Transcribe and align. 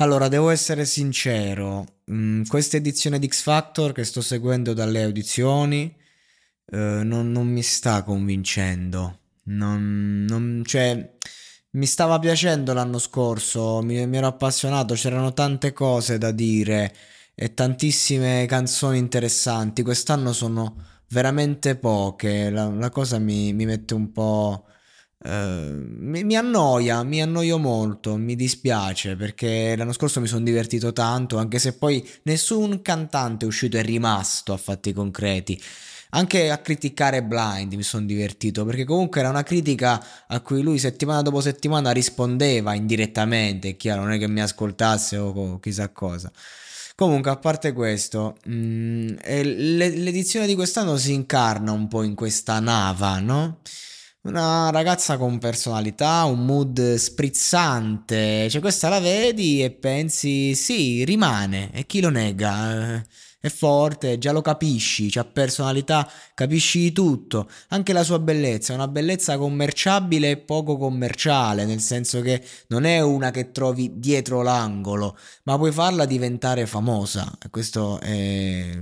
Allora, 0.00 0.28
devo 0.28 0.48
essere 0.48 0.86
sincero, 0.86 1.84
mm, 2.10 2.44
questa 2.44 2.78
edizione 2.78 3.18
di 3.18 3.28
X 3.28 3.42
Factor 3.42 3.92
che 3.92 4.04
sto 4.04 4.22
seguendo 4.22 4.72
dalle 4.72 5.02
audizioni 5.02 5.94
eh, 6.72 6.76
non, 7.04 7.30
non 7.32 7.46
mi 7.48 7.62
sta 7.62 8.02
convincendo. 8.02 9.18
Non, 9.44 10.24
non- 10.28 10.62
cioè, 10.64 11.16
mi 11.72 11.86
stava 11.86 12.18
piacendo 12.18 12.72
l'anno 12.72 12.98
scorso, 12.98 13.82
mi, 13.82 14.06
mi 14.06 14.16
ero 14.16 14.26
appassionato, 14.28 14.94
c'erano 14.94 15.32
tante 15.34 15.72
cose 15.74 16.18
da 16.18 16.30
dire 16.30 16.94
e 17.34 17.52
tantissime 17.54 18.46
canzoni 18.46 18.98
interessanti. 18.98 19.82
Quest'anno 19.82 20.32
sono 20.32 20.76
veramente 21.08 21.76
poche, 21.76 22.50
la, 22.50 22.68
la 22.70 22.90
cosa 22.90 23.18
mi, 23.18 23.52
mi 23.52 23.66
mette 23.66 23.94
un 23.94 24.12
po'... 24.12 24.64
eh, 25.22 25.70
mi, 25.72 26.24
mi 26.24 26.36
annoia, 26.36 27.02
mi 27.02 27.20
annoio 27.22 27.58
molto, 27.58 28.16
mi 28.16 28.36
dispiace 28.36 29.16
perché 29.16 29.74
l'anno 29.76 29.92
scorso 29.92 30.20
mi 30.20 30.26
sono 30.26 30.44
divertito 30.44 30.92
tanto, 30.92 31.36
anche 31.38 31.58
se 31.58 31.74
poi 31.74 32.06
nessun 32.24 32.80
cantante 32.82 33.44
è 33.44 33.48
uscito 33.48 33.76
e 33.76 33.82
rimasto 33.82 34.52
a 34.52 34.56
fatti 34.56 34.92
concreti. 34.92 35.60
Anche 36.12 36.50
a 36.50 36.58
criticare 36.58 37.22
Blind 37.22 37.72
mi 37.74 37.84
sono 37.84 38.04
divertito 38.04 38.64
perché 38.64 38.84
comunque 38.84 39.20
era 39.20 39.28
una 39.28 39.44
critica 39.44 40.04
a 40.26 40.40
cui 40.40 40.60
lui 40.60 40.78
settimana 40.78 41.22
dopo 41.22 41.40
settimana 41.40 41.92
rispondeva 41.92 42.74
indirettamente, 42.74 43.70
è 43.70 43.76
chiaro, 43.76 44.02
non 44.02 44.12
è 44.12 44.18
che 44.18 44.26
mi 44.26 44.40
ascoltasse 44.40 45.16
o 45.18 45.60
chissà 45.60 45.90
cosa. 45.90 46.32
Comunque, 46.96 47.30
a 47.30 47.36
parte 47.36 47.72
questo, 47.72 48.36
mh, 48.44 49.14
l'e- 49.24 49.96
l'edizione 49.96 50.46
di 50.46 50.54
quest'anno 50.54 50.96
si 50.98 51.12
incarna 51.14 51.72
un 51.72 51.88
po' 51.88 52.02
in 52.02 52.14
questa 52.14 52.58
nava, 52.60 53.18
no? 53.20 53.60
Una 54.22 54.68
ragazza 54.70 55.16
con 55.16 55.38
personalità, 55.38 56.24
un 56.24 56.44
mood 56.44 56.94
sprizzante, 56.96 58.50
cioè 58.50 58.60
questa 58.60 58.90
la 58.90 59.00
vedi 59.00 59.62
e 59.64 59.70
pensi, 59.70 60.54
sì, 60.54 61.04
rimane, 61.06 61.70
e 61.72 61.86
chi 61.86 62.00
lo 62.02 62.10
nega? 62.10 63.02
È 63.42 63.48
forte, 63.48 64.18
già 64.18 64.32
lo 64.32 64.42
capisci, 64.42 65.08
c'ha 65.08 65.24
personalità, 65.24 66.06
capisci 66.34 66.78
di 66.80 66.92
tutto, 66.92 67.48
anche 67.68 67.94
la 67.94 68.02
sua 68.02 68.18
bellezza, 68.18 68.72
è 68.72 68.76
una 68.76 68.86
bellezza 68.86 69.38
commerciabile 69.38 70.30
e 70.30 70.36
poco 70.36 70.76
commerciale, 70.76 71.64
nel 71.64 71.80
senso 71.80 72.20
che 72.20 72.44
non 72.68 72.84
è 72.84 73.00
una 73.00 73.30
che 73.30 73.50
trovi 73.50 73.98
dietro 73.98 74.42
l'angolo, 74.42 75.16
ma 75.44 75.56
puoi 75.56 75.72
farla 75.72 76.04
diventare 76.04 76.66
famosa, 76.66 77.32
questo 77.50 77.98
è- 78.00 78.78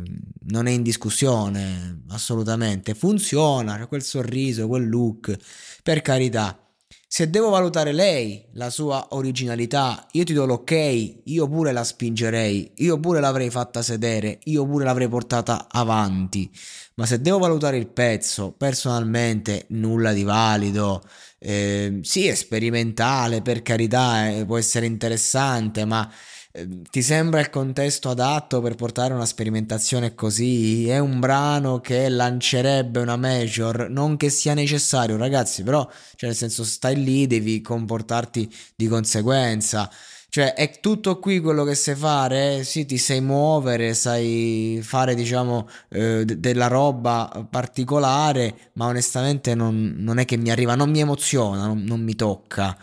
non 0.46 0.66
è 0.66 0.70
in 0.72 0.82
discussione, 0.82 2.02
assolutamente, 2.08 2.94
funziona, 2.94 3.86
quel 3.86 4.02
sorriso, 4.02 4.66
quel 4.66 4.88
look, 4.88 5.36
per 5.82 6.02
carità. 6.02 6.67
Se 7.10 7.30
devo 7.30 7.48
valutare 7.48 7.92
lei, 7.92 8.44
la 8.52 8.68
sua 8.68 9.06
originalità, 9.12 10.06
io 10.12 10.24
ti 10.24 10.34
do 10.34 10.44
l'ok, 10.44 10.72
io 11.24 11.48
pure 11.48 11.72
la 11.72 11.82
spingerei, 11.82 12.72
io 12.76 13.00
pure 13.00 13.18
l'avrei 13.18 13.48
fatta 13.48 13.80
sedere, 13.80 14.40
io 14.44 14.66
pure 14.66 14.84
l'avrei 14.84 15.08
portata 15.08 15.68
avanti. 15.70 16.50
Ma 16.96 17.06
se 17.06 17.22
devo 17.22 17.38
valutare 17.38 17.78
il 17.78 17.86
pezzo, 17.86 18.52
personalmente 18.52 19.64
nulla 19.68 20.12
di 20.12 20.22
valido. 20.22 21.02
Eh, 21.38 22.00
sì, 22.02 22.26
è 22.26 22.34
sperimentale, 22.34 23.40
per 23.40 23.62
carità, 23.62 24.28
eh, 24.28 24.44
può 24.44 24.58
essere 24.58 24.84
interessante, 24.84 25.86
ma 25.86 26.06
eh, 26.52 26.66
ti 26.90 27.02
sembra 27.02 27.40
il 27.40 27.50
contesto 27.50 28.08
adatto 28.10 28.60
per 28.60 28.74
portare 28.74 29.14
una 29.14 29.26
sperimentazione 29.26 30.14
così? 30.14 30.88
È 30.88 30.98
un 30.98 31.20
brano 31.20 31.80
che 31.80 32.08
lancerebbe 32.08 33.00
una 33.00 33.16
major, 33.16 33.88
non 33.90 34.16
che 34.16 34.30
sia 34.30 34.54
necessario, 34.54 35.16
ragazzi, 35.16 35.62
però, 35.62 35.86
cioè, 36.16 36.28
nel 36.30 36.36
senso, 36.38 36.64
stai 36.64 37.02
lì, 37.02 37.26
devi 37.26 37.60
comportarti 37.60 38.52
di 38.74 38.86
conseguenza. 38.88 39.90
Cioè, 40.30 40.52
è 40.54 40.78
tutto 40.80 41.18
qui 41.20 41.40
quello 41.40 41.64
che 41.64 41.74
sai 41.74 41.94
fare? 41.94 42.62
Sì, 42.64 42.84
ti 42.84 42.98
sai 42.98 43.20
muovere, 43.22 43.94
sai 43.94 44.78
fare, 44.82 45.14
diciamo, 45.14 45.66
eh, 45.88 46.24
de- 46.24 46.38
della 46.38 46.66
roba 46.66 47.46
particolare, 47.50 48.70
ma 48.74 48.86
onestamente 48.86 49.54
non, 49.54 49.94
non 49.98 50.18
è 50.18 50.24
che 50.26 50.36
mi 50.36 50.50
arriva, 50.50 50.74
non 50.74 50.90
mi 50.90 51.00
emoziona, 51.00 51.66
non, 51.66 51.82
non 51.84 52.00
mi 52.02 52.14
tocca. 52.14 52.76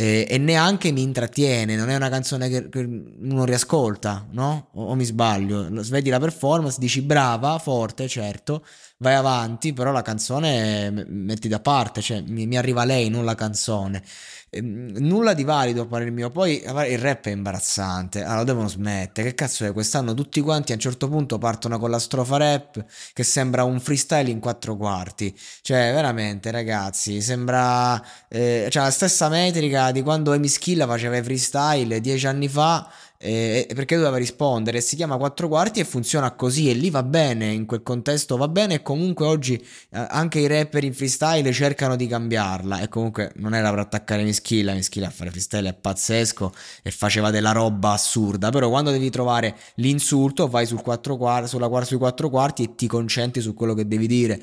Eh, 0.00 0.28
e 0.30 0.38
neanche 0.38 0.92
mi 0.92 1.02
intrattiene, 1.02 1.74
non 1.74 1.88
è 1.88 1.96
una 1.96 2.08
canzone 2.08 2.48
che, 2.48 2.68
che 2.68 2.78
uno 2.78 3.44
riascolta, 3.44 4.28
no? 4.30 4.68
O, 4.74 4.90
o 4.90 4.94
mi 4.94 5.04
sbaglio? 5.04 5.66
Vedi 5.70 6.08
la 6.08 6.20
performance, 6.20 6.78
dici 6.78 7.02
brava, 7.02 7.58
forte, 7.58 8.06
certo, 8.06 8.64
vai 8.98 9.14
avanti, 9.14 9.72
però 9.72 9.90
la 9.90 10.02
canzone 10.02 10.90
metti 11.08 11.48
da 11.48 11.58
parte, 11.58 12.00
cioè 12.00 12.20
mi, 12.20 12.46
mi 12.46 12.56
arriva 12.56 12.84
lei, 12.84 13.08
non 13.08 13.24
la 13.24 13.34
canzone. 13.34 14.04
Ehm, 14.50 14.94
nulla 14.98 15.34
di 15.34 15.44
valido 15.44 15.82
a 15.82 15.86
parer 15.86 16.10
mio. 16.10 16.30
Poi 16.30 16.62
il 16.62 16.98
rap 16.98 17.26
è 17.26 17.30
imbarazzante. 17.30 18.22
Allora 18.22 18.44
devono 18.44 18.68
smettere. 18.68 19.28
Che 19.28 19.34
cazzo 19.34 19.64
è? 19.64 19.72
Quest'anno 19.72 20.14
tutti 20.14 20.40
quanti 20.40 20.72
a 20.72 20.74
un 20.74 20.80
certo 20.80 21.08
punto 21.08 21.38
partono 21.38 21.78
con 21.78 21.90
la 21.90 21.98
strofa 21.98 22.36
rap 22.38 22.84
che 23.12 23.22
sembra 23.22 23.64
un 23.64 23.80
freestyle 23.80 24.30
in 24.30 24.40
quattro 24.40 24.76
quarti. 24.76 25.36
Cioè, 25.62 25.92
veramente, 25.92 26.50
ragazzi, 26.50 27.20
sembra 27.20 28.02
eh, 28.28 28.68
cioè 28.70 28.84
la 28.84 28.90
stessa 28.90 29.28
metrica 29.28 29.87
di 29.90 30.02
quando 30.02 30.32
Amy 30.32 30.48
Schilla 30.48 30.86
faceva 30.86 31.16
i 31.16 31.22
freestyle 31.22 32.00
dieci 32.00 32.26
anni 32.26 32.48
fa. 32.48 32.90
Eh, 33.20 33.68
perché 33.74 33.96
doveva 33.96 34.16
rispondere? 34.16 34.80
Si 34.80 34.94
chiama 34.94 35.16
quattro 35.16 35.48
quarti 35.48 35.80
e 35.80 35.84
funziona 35.84 36.34
così. 36.36 36.70
E 36.70 36.74
lì 36.74 36.88
va 36.88 37.02
bene, 37.02 37.46
in 37.46 37.66
quel 37.66 37.82
contesto 37.82 38.36
va 38.36 38.46
bene. 38.48 38.74
E 38.74 38.82
comunque 38.82 39.26
oggi 39.26 39.54
eh, 39.54 40.06
anche 40.08 40.38
i 40.38 40.46
rapper 40.46 40.84
in 40.84 40.94
freestyle 40.94 41.52
cercano 41.52 41.96
di 41.96 42.06
cambiarla 42.06 42.80
e 42.80 42.88
comunque 42.88 43.32
non 43.36 43.54
era 43.54 43.70
per 43.70 43.80
attaccare 43.80 44.22
Mischilla, 44.22 44.72
Mischilla 44.72 45.08
a 45.08 45.10
fare 45.10 45.30
freestyle 45.30 45.68
è 45.70 45.74
pazzesco 45.74 46.52
e 46.82 46.90
faceva 46.92 47.30
della 47.30 47.52
roba 47.52 47.92
assurda, 47.92 48.50
però 48.50 48.68
quando 48.68 48.90
devi 48.90 49.10
trovare 49.10 49.56
l'insulto 49.76 50.46
vai 50.46 50.66
sul 50.66 50.80
quattro 50.80 51.16
quarti, 51.16 51.48
sulla 51.48 51.84
sui 51.84 51.98
quattro 51.98 52.30
quarti 52.30 52.62
e 52.62 52.74
ti 52.74 52.86
concentri 52.86 53.40
su 53.40 53.54
quello 53.54 53.74
che 53.74 53.86
devi 53.86 54.06
dire. 54.06 54.40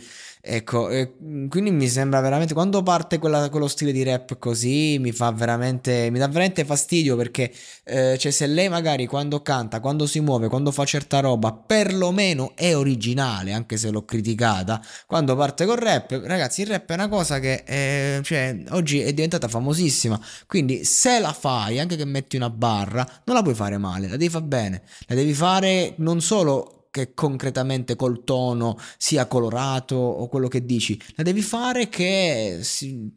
Ecco, 0.47 0.87
quindi 1.49 1.71
mi 1.71 1.87
sembra 1.87 2.21
veramente, 2.21 2.53
quando 2.53 2.83
parte 2.83 3.17
quella- 3.17 3.49
quello 3.49 3.67
stile 3.67 3.91
di 3.91 4.03
rap 4.03 4.37
così, 4.37 4.99
mi 4.99 5.11
fa 5.11 5.31
veramente, 5.31 6.11
mi 6.11 6.19
dà 6.19 6.27
veramente 6.27 6.63
fastidio 6.63 7.15
perché, 7.15 7.51
eh, 7.83 8.15
cioè, 8.19 8.31
se 8.31 8.45
lei 8.45 8.64
magari 8.69 9.05
quando 9.05 9.41
canta, 9.41 9.79
quando 9.79 10.05
si 10.07 10.19
muove, 10.19 10.47
quando 10.47 10.71
fa 10.71 10.85
certa 10.85 11.19
roba, 11.19 11.53
perlomeno 11.53 12.51
è 12.55 12.75
originale, 12.75 13.53
anche 13.53 13.77
se 13.77 13.89
l'ho 13.89 14.05
criticata, 14.05 14.81
quando 15.05 15.35
parte 15.35 15.65
col 15.65 15.77
rap, 15.77 16.11
ragazzi, 16.23 16.61
il 16.61 16.67
rap 16.67 16.89
è 16.89 16.93
una 16.93 17.07
cosa 17.07 17.39
che 17.39 17.63
eh, 17.65 18.21
cioè, 18.23 18.63
oggi 18.71 18.99
è 19.01 19.13
diventata 19.13 19.47
famosissima. 19.47 20.19
Quindi, 20.47 20.83
se 20.83 21.19
la 21.19 21.33
fai, 21.33 21.79
anche 21.79 21.95
che 21.95 22.05
metti 22.05 22.35
una 22.35 22.49
barra, 22.49 23.07
non 23.25 23.35
la 23.35 23.41
puoi 23.41 23.55
fare 23.55 23.77
male, 23.77 24.07
la 24.07 24.17
devi 24.17 24.29
fare 24.29 24.45
bene. 24.45 24.83
La 25.07 25.15
devi 25.15 25.33
fare 25.33 25.93
non 25.97 26.21
solo 26.21 26.87
che 26.91 27.13
concretamente 27.13 27.97
col 27.97 28.23
tono 28.23 28.77
sia 28.97 29.25
colorato 29.27 29.95
o 29.95 30.27
quello 30.29 30.47
che 30.47 30.65
dici, 30.65 30.99
la 31.15 31.23
devi 31.23 31.41
fare 31.41 31.89
che. 31.89 32.59
si- 32.61 33.11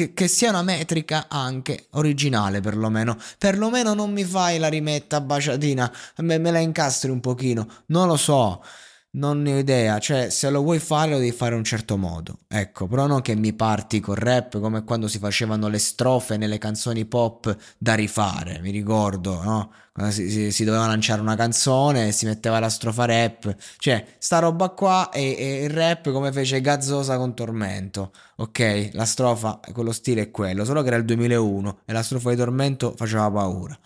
che, 0.00 0.14
che 0.14 0.28
sia 0.28 0.48
una 0.48 0.62
metrica 0.62 1.26
anche 1.28 1.86
originale, 1.90 2.60
perlomeno. 2.60 3.18
Perlomeno 3.36 3.92
non 3.92 4.10
mi 4.12 4.24
fai 4.24 4.58
la 4.58 4.68
rimetta 4.68 5.20
baciatina, 5.20 5.92
me, 6.18 6.38
me 6.38 6.50
la 6.50 6.58
incastri 6.58 7.10
un 7.10 7.20
pochino. 7.20 7.66
Non 7.86 8.08
lo 8.08 8.16
so. 8.16 8.62
Non 9.12 9.42
ne 9.42 9.54
ho 9.54 9.58
idea, 9.58 9.98
cioè 9.98 10.30
se 10.30 10.50
lo 10.50 10.62
vuoi 10.62 10.78
fare 10.78 11.10
lo 11.10 11.18
devi 11.18 11.32
fare 11.32 11.52
in 11.52 11.58
un 11.58 11.64
certo 11.64 11.96
modo, 11.96 12.38
ecco, 12.46 12.86
però 12.86 13.06
non 13.06 13.22
che 13.22 13.34
mi 13.34 13.52
parti 13.52 13.98
col 13.98 14.14
rap 14.16 14.60
come 14.60 14.84
quando 14.84 15.08
si 15.08 15.18
facevano 15.18 15.66
le 15.66 15.78
strofe 15.78 16.36
nelle 16.36 16.58
canzoni 16.58 17.04
pop 17.06 17.56
da 17.76 17.94
rifare, 17.94 18.60
mi 18.60 18.70
ricordo, 18.70 19.42
no? 19.42 19.72
Quando 19.92 20.12
si, 20.12 20.30
si, 20.30 20.52
si 20.52 20.64
doveva 20.64 20.86
lanciare 20.86 21.20
una 21.20 21.34
canzone 21.34 22.08
e 22.08 22.12
si 22.12 22.24
metteva 22.24 22.60
la 22.60 22.68
strofa 22.68 23.04
rap, 23.04 23.54
cioè 23.78 24.04
sta 24.18 24.38
roba 24.38 24.68
qua 24.68 25.10
e, 25.10 25.34
e 25.36 25.64
il 25.64 25.70
rap 25.70 26.12
come 26.12 26.30
fece 26.30 26.60
Gazzosa 26.60 27.16
con 27.16 27.34
Tormento, 27.34 28.12
ok? 28.36 28.90
La 28.92 29.04
strofa, 29.04 29.58
quello 29.72 29.92
stile 29.92 30.22
è 30.22 30.30
quello, 30.30 30.64
solo 30.64 30.82
che 30.82 30.88
era 30.88 30.96
il 30.96 31.04
2001 31.04 31.80
e 31.84 31.92
la 31.92 32.02
strofa 32.04 32.30
di 32.30 32.36
Tormento 32.36 32.94
faceva 32.96 33.28
paura. 33.28 33.76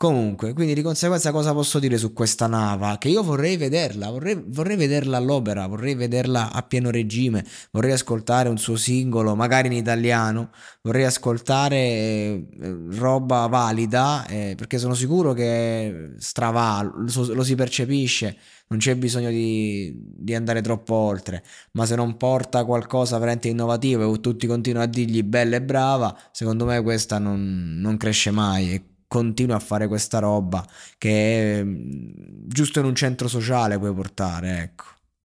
Comunque, 0.00 0.54
quindi 0.54 0.72
di 0.72 0.80
conseguenza 0.80 1.30
cosa 1.30 1.52
posso 1.52 1.78
dire 1.78 1.98
su 1.98 2.14
questa 2.14 2.46
nava? 2.46 2.96
Che 2.96 3.10
io 3.10 3.22
vorrei 3.22 3.58
vederla, 3.58 4.08
vorrei, 4.08 4.42
vorrei, 4.46 4.74
vederla 4.74 5.18
all'opera, 5.18 5.66
vorrei 5.66 5.94
vederla 5.94 6.52
a 6.52 6.62
pieno 6.62 6.90
regime, 6.90 7.44
vorrei 7.70 7.92
ascoltare 7.92 8.48
un 8.48 8.56
suo 8.56 8.76
singolo, 8.76 9.34
magari 9.34 9.66
in 9.66 9.74
italiano, 9.74 10.52
vorrei 10.80 11.04
ascoltare 11.04 11.76
eh, 11.76 12.46
roba 12.92 13.46
valida, 13.48 14.24
eh, 14.26 14.54
perché 14.56 14.78
sono 14.78 14.94
sicuro 14.94 15.34
che 15.34 16.14
strava, 16.16 16.80
lo, 16.82 17.34
lo 17.34 17.42
si 17.42 17.54
percepisce, 17.54 18.38
non 18.68 18.78
c'è 18.78 18.96
bisogno 18.96 19.28
di, 19.28 19.94
di, 19.94 20.34
andare 20.34 20.62
troppo 20.62 20.94
oltre, 20.94 21.44
ma 21.72 21.84
se 21.84 21.94
non 21.94 22.16
porta 22.16 22.64
qualcosa 22.64 23.18
veramente 23.18 23.48
innovativo 23.48 24.14
e 24.14 24.20
tutti 24.20 24.46
continuano 24.46 24.86
a 24.86 24.88
dirgli 24.88 25.22
bella 25.22 25.56
e 25.56 25.62
brava, 25.62 26.18
secondo 26.32 26.64
me 26.64 26.80
questa 26.80 27.18
non, 27.18 27.76
non 27.78 27.98
cresce 27.98 28.30
mai 28.30 28.89
continua 29.10 29.56
a 29.56 29.58
fare 29.58 29.88
questa 29.88 30.20
roba 30.20 30.64
che 30.96 31.58
è, 31.58 31.64
mm, 31.64 32.46
giusto 32.46 32.78
in 32.78 32.84
un 32.86 32.94
centro 32.94 33.26
sociale 33.26 33.76
puoi 33.76 33.92
portare, 33.92 34.60
ecco. 34.62 34.84